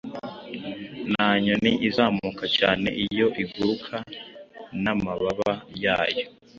[1.11, 3.95] Nta nyoni izamuka cyane iyo iguruka
[4.83, 5.51] n'amababa
[5.83, 6.23] yayo.